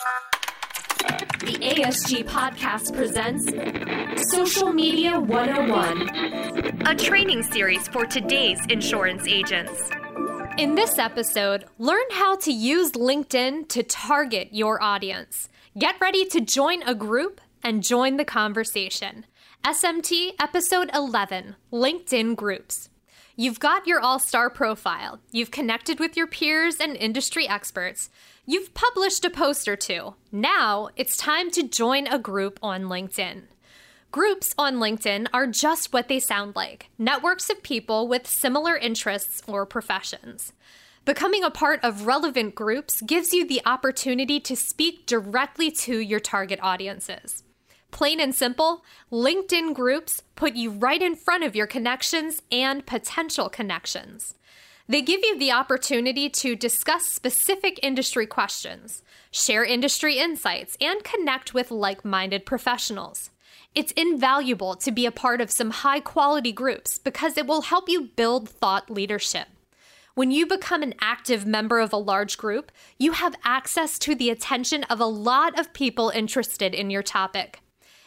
The 0.00 1.58
ASG 1.60 2.24
podcast 2.24 2.96
presents 2.96 3.44
Social 4.30 4.72
Media 4.72 5.20
101, 5.20 6.86
a 6.86 6.94
training 6.94 7.42
series 7.42 7.86
for 7.88 8.06
today's 8.06 8.64
insurance 8.70 9.26
agents. 9.26 9.90
In 10.56 10.74
this 10.74 10.98
episode, 10.98 11.66
learn 11.78 12.06
how 12.12 12.36
to 12.36 12.50
use 12.50 12.92
LinkedIn 12.92 13.68
to 13.68 13.82
target 13.82 14.48
your 14.52 14.82
audience. 14.82 15.50
Get 15.78 16.00
ready 16.00 16.24
to 16.26 16.40
join 16.40 16.82
a 16.84 16.94
group 16.94 17.42
and 17.62 17.82
join 17.82 18.16
the 18.16 18.24
conversation. 18.24 19.26
SMT 19.64 20.30
Episode 20.40 20.90
11 20.94 21.56
LinkedIn 21.70 22.36
Groups. 22.36 22.88
You've 23.36 23.60
got 23.60 23.86
your 23.86 24.00
all 24.00 24.18
star 24.18 24.50
profile. 24.50 25.20
You've 25.30 25.50
connected 25.50 26.00
with 26.00 26.16
your 26.16 26.26
peers 26.26 26.76
and 26.80 26.96
industry 26.96 27.48
experts. 27.48 28.10
You've 28.44 28.74
published 28.74 29.24
a 29.24 29.30
post 29.30 29.68
or 29.68 29.76
two. 29.76 30.14
Now 30.32 30.88
it's 30.96 31.16
time 31.16 31.50
to 31.52 31.62
join 31.62 32.06
a 32.06 32.18
group 32.18 32.58
on 32.62 32.84
LinkedIn. 32.84 33.42
Groups 34.10 34.52
on 34.58 34.76
LinkedIn 34.76 35.28
are 35.32 35.46
just 35.46 35.92
what 35.92 36.08
they 36.08 36.18
sound 36.18 36.56
like 36.56 36.90
networks 36.98 37.48
of 37.48 37.62
people 37.62 38.08
with 38.08 38.26
similar 38.26 38.76
interests 38.76 39.40
or 39.46 39.64
professions. 39.64 40.52
Becoming 41.04 41.44
a 41.44 41.50
part 41.50 41.80
of 41.82 42.06
relevant 42.06 42.54
groups 42.54 43.00
gives 43.02 43.32
you 43.32 43.46
the 43.46 43.62
opportunity 43.64 44.40
to 44.40 44.56
speak 44.56 45.06
directly 45.06 45.70
to 45.70 45.98
your 45.98 46.20
target 46.20 46.58
audiences. 46.62 47.44
Plain 47.90 48.20
and 48.20 48.34
simple, 48.34 48.84
LinkedIn 49.12 49.74
groups 49.74 50.22
put 50.36 50.54
you 50.54 50.70
right 50.70 51.02
in 51.02 51.16
front 51.16 51.44
of 51.44 51.56
your 51.56 51.66
connections 51.66 52.40
and 52.50 52.86
potential 52.86 53.48
connections. 53.48 54.34
They 54.88 55.02
give 55.02 55.20
you 55.22 55.38
the 55.38 55.52
opportunity 55.52 56.28
to 56.30 56.56
discuss 56.56 57.06
specific 57.06 57.78
industry 57.82 58.26
questions, 58.26 59.02
share 59.30 59.64
industry 59.64 60.18
insights, 60.18 60.76
and 60.80 61.04
connect 61.04 61.54
with 61.54 61.70
like 61.70 62.04
minded 62.04 62.44
professionals. 62.44 63.30
It's 63.72 63.92
invaluable 63.92 64.74
to 64.74 64.90
be 64.90 65.06
a 65.06 65.12
part 65.12 65.40
of 65.40 65.50
some 65.50 65.70
high 65.70 66.00
quality 66.00 66.50
groups 66.50 66.98
because 66.98 67.38
it 67.38 67.46
will 67.46 67.62
help 67.62 67.88
you 67.88 68.10
build 68.16 68.48
thought 68.48 68.90
leadership. 68.90 69.46
When 70.14 70.32
you 70.32 70.44
become 70.44 70.82
an 70.82 70.94
active 71.00 71.46
member 71.46 71.78
of 71.78 71.92
a 71.92 71.96
large 71.96 72.36
group, 72.36 72.72
you 72.98 73.12
have 73.12 73.36
access 73.44 73.96
to 74.00 74.16
the 74.16 74.30
attention 74.30 74.82
of 74.84 74.98
a 74.98 75.06
lot 75.06 75.56
of 75.58 75.72
people 75.72 76.10
interested 76.10 76.74
in 76.74 76.90
your 76.90 77.04
topic. 77.04 77.60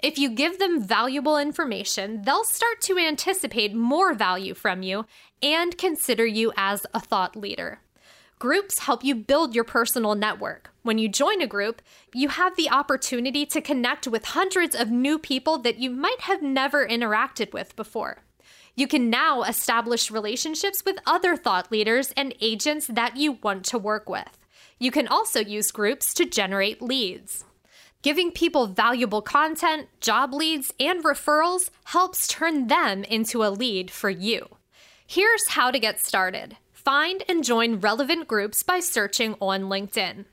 If 0.00 0.18
you 0.18 0.28
give 0.28 0.58
them 0.58 0.82
valuable 0.82 1.38
information, 1.38 2.22
they'll 2.22 2.44
start 2.44 2.80
to 2.82 2.98
anticipate 2.98 3.74
more 3.74 4.12
value 4.12 4.52
from 4.52 4.82
you 4.82 5.06
and 5.42 5.78
consider 5.78 6.26
you 6.26 6.52
as 6.56 6.86
a 6.92 7.00
thought 7.00 7.34
leader. 7.34 7.80
Groups 8.38 8.80
help 8.80 9.02
you 9.02 9.14
build 9.14 9.54
your 9.54 9.64
personal 9.64 10.14
network. 10.14 10.70
When 10.82 10.98
you 10.98 11.08
join 11.08 11.40
a 11.40 11.46
group, 11.46 11.80
you 12.12 12.28
have 12.28 12.54
the 12.56 12.68
opportunity 12.68 13.46
to 13.46 13.62
connect 13.62 14.06
with 14.06 14.26
hundreds 14.26 14.76
of 14.76 14.90
new 14.90 15.18
people 15.18 15.56
that 15.58 15.78
you 15.78 15.90
might 15.90 16.20
have 16.20 16.42
never 16.42 16.86
interacted 16.86 17.54
with 17.54 17.74
before. 17.74 18.18
You 18.74 18.86
can 18.86 19.08
now 19.08 19.42
establish 19.44 20.10
relationships 20.10 20.84
with 20.84 20.98
other 21.06 21.34
thought 21.34 21.72
leaders 21.72 22.12
and 22.14 22.34
agents 22.42 22.86
that 22.88 23.16
you 23.16 23.38
want 23.42 23.64
to 23.66 23.78
work 23.78 24.06
with. 24.06 24.36
You 24.78 24.90
can 24.90 25.08
also 25.08 25.40
use 25.40 25.70
groups 25.70 26.12
to 26.12 26.26
generate 26.26 26.82
leads. 26.82 27.46
Giving 28.06 28.30
people 28.30 28.68
valuable 28.68 29.20
content, 29.20 29.88
job 30.00 30.32
leads, 30.32 30.72
and 30.78 31.02
referrals 31.02 31.70
helps 31.86 32.28
turn 32.28 32.68
them 32.68 33.02
into 33.02 33.42
a 33.42 33.50
lead 33.50 33.90
for 33.90 34.08
you. 34.08 34.58
Here's 35.04 35.48
how 35.48 35.72
to 35.72 35.80
get 35.80 35.98
started. 35.98 36.56
Find 36.72 37.24
and 37.28 37.42
join 37.42 37.80
relevant 37.80 38.28
groups 38.28 38.62
by 38.62 38.78
searching 38.78 39.34
on 39.40 39.62
LinkedIn. 39.62 40.26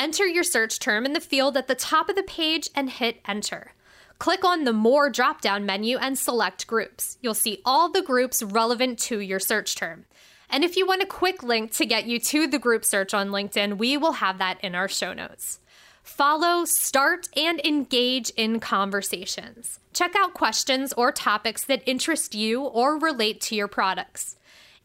Enter 0.00 0.26
your 0.26 0.42
search 0.42 0.78
term 0.78 1.04
in 1.04 1.12
the 1.12 1.20
field 1.20 1.54
at 1.58 1.68
the 1.68 1.74
top 1.74 2.08
of 2.08 2.16
the 2.16 2.22
page 2.22 2.70
and 2.74 2.88
hit 2.88 3.20
enter. 3.28 3.72
Click 4.18 4.42
on 4.42 4.64
the 4.64 4.72
More 4.72 5.10
drop 5.10 5.42
down 5.42 5.66
menu 5.66 5.98
and 5.98 6.18
select 6.18 6.66
Groups. 6.66 7.18
You'll 7.20 7.34
see 7.34 7.60
all 7.66 7.90
the 7.90 8.00
groups 8.00 8.42
relevant 8.42 8.98
to 9.00 9.20
your 9.20 9.38
search 9.38 9.76
term. 9.76 10.06
And 10.48 10.64
if 10.64 10.78
you 10.78 10.86
want 10.86 11.02
a 11.02 11.06
quick 11.06 11.42
link 11.42 11.72
to 11.72 11.84
get 11.84 12.06
you 12.06 12.18
to 12.20 12.46
the 12.46 12.58
group 12.58 12.86
search 12.86 13.12
on 13.12 13.28
LinkedIn, 13.28 13.76
we 13.76 13.98
will 13.98 14.12
have 14.12 14.38
that 14.38 14.64
in 14.64 14.74
our 14.74 14.88
show 14.88 15.12
notes. 15.12 15.58
Follow, 16.02 16.64
start, 16.64 17.28
and 17.36 17.60
engage 17.64 18.30
in 18.30 18.60
conversations. 18.60 19.78
Check 19.92 20.14
out 20.18 20.34
questions 20.34 20.92
or 20.94 21.12
topics 21.12 21.64
that 21.64 21.82
interest 21.86 22.34
you 22.34 22.62
or 22.62 22.98
relate 22.98 23.40
to 23.42 23.54
your 23.54 23.68
products. 23.68 24.36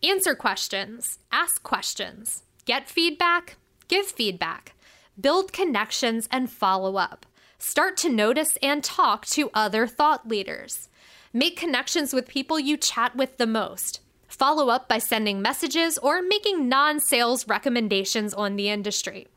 Answer 0.03 0.35
questions, 0.35 1.17
ask 1.31 1.63
questions, 1.63 2.43
get 2.65 2.87
feedback, 2.87 3.57
give 3.87 4.05
feedback, 4.05 4.73
build 5.19 5.51
connections, 5.51 6.27
and 6.31 6.51
follow 6.51 6.97
up. 6.97 7.25
Start 7.57 7.97
to 7.97 8.09
notice 8.09 8.57
and 8.61 8.83
talk 8.83 9.25
to 9.27 9.49
other 9.55 9.87
thought 9.87 10.27
leaders. 10.27 10.87
Make 11.33 11.57
connections 11.57 12.13
with 12.13 12.27
people 12.27 12.59
you 12.59 12.77
chat 12.77 13.15
with 13.15 13.37
the 13.37 13.47
most. 13.47 14.01
Follow 14.27 14.69
up 14.69 14.87
by 14.87 14.99
sending 14.99 15.41
messages 15.41 15.97
or 15.97 16.21
making 16.21 16.69
non 16.69 16.99
sales 16.99 17.47
recommendations 17.47 18.35
on 18.35 18.55
the 18.55 18.69
industry. 18.69 19.27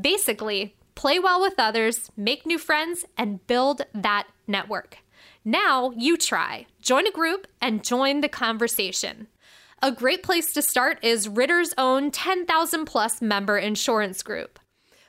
Basically, 0.00 0.76
play 0.94 1.18
well 1.18 1.40
with 1.40 1.54
others, 1.58 2.10
make 2.16 2.46
new 2.46 2.58
friends, 2.58 3.04
and 3.16 3.46
build 3.46 3.82
that 3.94 4.26
network. 4.46 4.98
Now 5.44 5.92
you 5.96 6.16
try. 6.16 6.66
Join 6.80 7.06
a 7.06 7.12
group 7.12 7.46
and 7.60 7.84
join 7.84 8.20
the 8.20 8.28
conversation. 8.28 9.28
A 9.82 9.92
great 9.92 10.22
place 10.22 10.52
to 10.54 10.62
start 10.62 10.98
is 11.02 11.28
Ritter's 11.28 11.74
own 11.76 12.10
10,000 12.10 12.86
plus 12.86 13.20
member 13.20 13.58
insurance 13.58 14.22
group. 14.22 14.58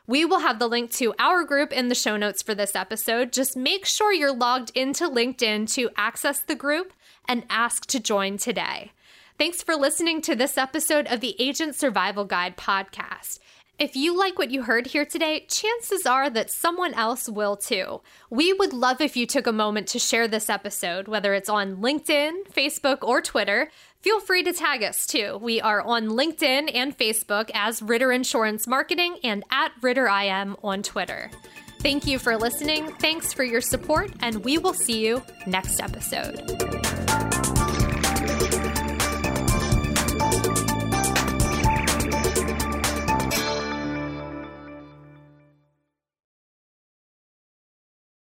We 0.08 0.26
will 0.26 0.40
have 0.40 0.60
the 0.60 0.68
link 0.68 0.92
to 0.94 1.14
our 1.18 1.44
group 1.44 1.72
in 1.72 1.88
the 1.88 1.96
show 1.96 2.18
notes 2.18 2.42
for 2.42 2.54
this 2.54 2.76
episode. 2.76 3.32
Just 3.32 3.58
make 3.58 3.86
sure 3.86 4.14
you're 4.14 4.36
logged 4.36 4.72
into 4.76 5.10
LinkedIn 5.10 5.72
to 5.74 5.90
access 5.96 6.42
the 6.42 6.56
group 6.56 6.94
and 7.28 7.44
ask 7.50 7.86
to 7.88 8.00
join 8.00 8.38
today. 8.38 8.92
Thanks 9.38 9.64
for 9.64 9.76
listening 9.76 10.22
to 10.22 10.36
this 10.36 10.58
episode 10.58 11.08
of 11.08 11.22
the 11.22 11.36
Agent 11.40 11.76
Survival 11.76 12.26
Guide 12.26 12.56
podcast. 12.56 13.40
If 13.78 13.96
you 13.96 14.18
like 14.18 14.40
what 14.40 14.52
you 14.52 14.64
heard 14.64 14.88
here 14.88 15.06
today, 15.06 15.46
chances 15.50 16.06
are 16.06 16.30
that 16.30 16.50
someone 16.50 16.94
else 16.94 17.28
will 17.28 17.58
too. 17.58 18.02
We 18.30 18.54
would 18.54 18.72
love 18.72 19.02
if 19.02 19.18
you 19.18 19.26
took 19.26 19.48
a 19.48 19.52
moment 19.52 19.88
to 19.90 20.00
share 20.00 20.30
this 20.30 20.50
episode, 20.50 21.10
whether 21.10 21.34
it's 21.34 21.50
on 21.50 21.78
LinkedIn, 21.78 22.48
Facebook, 22.54 23.00
or 23.02 23.22
Twitter. 23.22 23.70
Feel 24.00 24.22
free 24.22 24.44
to 24.44 24.54
tag 24.54 24.82
us 24.82 25.06
too. 25.06 25.38
We 25.42 25.60
are 25.60 25.82
on 25.82 26.08
LinkedIn 26.08 26.72
and 26.74 26.98
Facebook 26.98 27.52
as 27.54 27.82
Ritter 27.82 28.14
Insurance 28.14 28.66
Marketing 28.66 29.18
and 29.24 29.44
at 29.52 29.74
Ritter 29.82 30.06
RitterIM 30.06 30.58
on 30.64 30.82
Twitter. 30.82 31.30
Thank 31.80 32.08
you 32.08 32.18
for 32.18 32.38
listening. 32.38 32.94
Thanks 32.96 33.34
for 33.34 33.44
your 33.44 33.62
support, 33.62 34.12
and 34.22 34.44
we 34.46 34.58
will 34.58 34.74
see 34.74 35.06
you 35.06 35.22
next 35.46 35.82
episode. 35.82 36.40